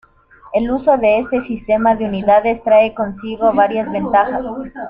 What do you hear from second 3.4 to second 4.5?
varias ventajas.